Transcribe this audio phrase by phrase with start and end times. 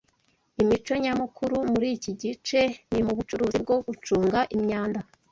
[0.61, 2.61] imico nyamukuru muriki gice
[2.91, 4.99] ni mubucuruzi bwo gucunga imyanda